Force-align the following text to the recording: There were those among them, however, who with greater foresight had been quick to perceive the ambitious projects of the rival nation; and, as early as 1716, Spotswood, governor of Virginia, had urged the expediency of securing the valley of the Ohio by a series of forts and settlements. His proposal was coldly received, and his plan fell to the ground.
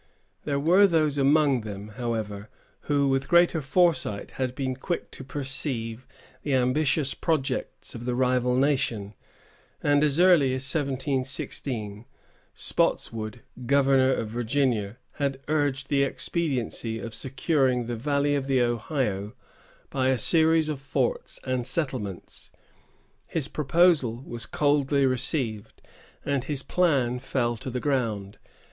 There 0.45 0.59
were 0.59 0.87
those 0.87 1.19
among 1.19 1.61
them, 1.61 1.89
however, 1.89 2.49
who 2.89 3.07
with 3.07 3.27
greater 3.27 3.61
foresight 3.61 4.31
had 4.41 4.55
been 4.55 4.75
quick 4.75 5.11
to 5.11 5.23
perceive 5.23 6.07
the 6.41 6.55
ambitious 6.55 7.13
projects 7.13 7.93
of 7.93 8.05
the 8.05 8.15
rival 8.15 8.55
nation; 8.55 9.13
and, 9.83 10.03
as 10.03 10.19
early 10.19 10.55
as 10.55 10.63
1716, 10.73 12.05
Spotswood, 12.55 13.41
governor 13.67 14.11
of 14.11 14.29
Virginia, 14.29 14.97
had 15.17 15.39
urged 15.47 15.87
the 15.89 16.01
expediency 16.01 16.97
of 16.97 17.13
securing 17.13 17.85
the 17.85 17.95
valley 17.95 18.33
of 18.33 18.47
the 18.47 18.59
Ohio 18.59 19.33
by 19.91 20.07
a 20.07 20.17
series 20.17 20.67
of 20.67 20.81
forts 20.81 21.39
and 21.43 21.67
settlements. 21.67 22.49
His 23.27 23.47
proposal 23.47 24.23
was 24.25 24.47
coldly 24.47 25.05
received, 25.05 25.79
and 26.25 26.45
his 26.45 26.63
plan 26.63 27.19
fell 27.19 27.55
to 27.57 27.69
the 27.69 27.79
ground. 27.79 28.39